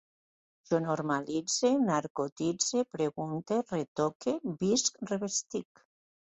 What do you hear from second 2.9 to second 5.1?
pregunte, retoque, visc,